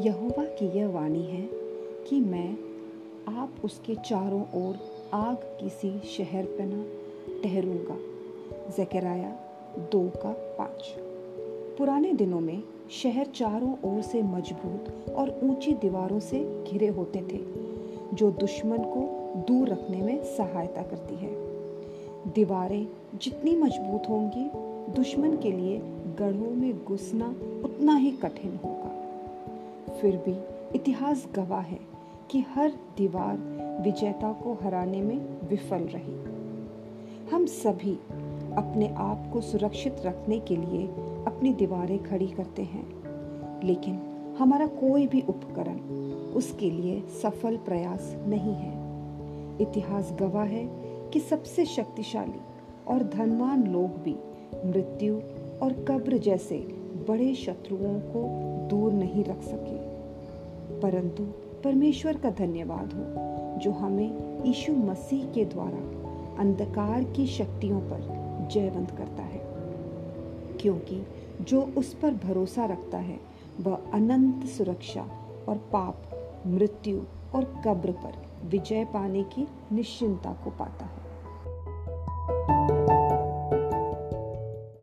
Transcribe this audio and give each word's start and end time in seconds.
यहोवा 0.00 0.44
की 0.44 0.78
यह 0.78 0.88
वाणी 0.88 1.22
है 1.22 1.48
कि 2.08 2.20
मैं 2.20 2.56
आप 3.34 3.52
उसके 3.64 3.94
चारों 3.94 4.42
ओर 4.42 4.78
आग 5.12 5.36
किसी 5.36 6.00
शहर 6.08 6.44
पर 6.44 6.58
पना 6.58 6.84
ठहरूँगा। 7.42 7.96
जकराया 8.78 9.36
दो 9.78 10.08
का 10.08 10.32
पाँच। 10.58 10.94
पुराने 11.78 12.12
दिनों 12.12 12.40
में 12.40 12.62
शहर 12.90 13.26
चारों 13.26 13.96
ओर 13.96 14.02
से 14.02 14.22
मज़बूत 14.22 15.10
और 15.10 15.40
ऊँची 15.42 15.72
दीवारों 15.72 16.20
से 16.20 16.64
घिरे 16.70 16.88
होते 16.88 17.18
थे, 17.18 17.44
जो 18.14 18.30
दुश्मन 18.30 18.78
को 18.78 19.16
दूर 19.48 19.68
रखने 19.68 20.02
में 20.02 20.24
सहायता 20.24 20.82
करती 20.82 21.14
है। 21.14 21.30
दीवारें 22.32 22.88
जितनी 23.22 23.56
मज़बूत 23.56 24.08
होंगी, 24.08 24.50
दुश्मन 24.92 25.36
के 25.36 25.52
लिए 25.52 25.78
गढ़ों 26.18 26.50
में 26.50 26.84
घुसना 26.84 27.28
उतना 27.64 27.96
ही 27.96 28.10
कठिन 28.10 28.60
होगा 28.64 28.79
फिर 29.90 30.16
भी 30.16 30.36
इतिहास 30.74 31.26
गवाह 31.34 31.60
है 31.60 31.78
कि 32.30 32.40
हर 32.40 32.70
दीवार 32.96 33.36
विजेता 33.84 34.32
को 34.32 34.58
हराने 34.62 35.02
में 35.02 35.48
विफल 35.48 35.88
रही। 35.94 36.14
हम 37.32 37.46
सभी 37.46 37.94
अपने 38.56 38.88
आप 38.88 39.30
को 39.32 39.40
सुरक्षित 39.40 39.96
रखने 40.04 40.38
के 40.38 40.56
लिए 40.56 40.86
अपनी 41.26 41.52
दीवारें 41.54 42.02
खड़ी 42.04 42.26
करते 42.26 42.62
हैं, 42.62 42.86
लेकिन 43.64 43.98
हमारा 44.38 44.66
कोई 44.66 45.06
भी 45.06 45.20
उपकरण 45.28 45.78
उसके 46.34 46.70
लिए 46.70 47.00
सफल 47.22 47.56
प्रयास 47.56 48.14
नहीं 48.26 48.54
है। 48.54 48.72
इतिहास 49.60 50.16
गवाह 50.20 50.44
है 50.44 50.64
कि 51.10 51.20
सबसे 51.20 51.64
शक्तिशाली 51.64 52.40
और 52.88 53.02
धनवान 53.02 53.66
लोग 53.66 54.02
भी 54.02 54.16
मृत्यु 54.66 55.16
और 55.62 55.84
कब्र 55.88 56.18
जैसे 56.18 56.58
बड़े 57.08 57.34
शत्रुओं 57.34 58.00
को 58.00 58.26
दूर 58.68 58.92
नहीं 58.92 59.24
रख 59.24 59.42
सके। 59.42 59.79
परंतु 60.70 61.24
परमेश्वर 61.64 62.16
का 62.16 62.30
धन्यवाद 62.30 62.92
हो, 62.92 63.30
जो 63.58 63.70
हमें 63.70 64.42
यीशु 64.44 64.72
मसीह 64.72 65.24
के 65.24 65.44
द्वारा 65.44 66.00
अंधकार 66.38 67.04
की 67.04 67.26
शक्तियों 67.26 67.80
पर 67.80 68.20
जयवंत 68.50 68.90
करता 68.90 69.22
है। 69.22 69.40
क्योंकि 70.60 71.06
जो 71.42 71.62
उस 71.62 71.94
पर 71.94 72.14
भरोसा 72.14 72.64
रखता 72.64 72.98
है, 72.98 73.20
वह 73.60 73.78
अनंत 73.94 74.44
सुरक्षा 74.44 75.08
और 75.48 75.56
पाप, 75.56 76.02
मृत्यु 76.46 77.00
और 77.34 77.62
कब्र 77.66 77.92
पर 77.92 78.12
विजय 78.48 78.84
पाने 78.84 79.22
की 79.22 79.48
निश्चिंता 79.72 80.32
को 80.32 80.50
पाता 80.50 80.84
है। 80.84 80.99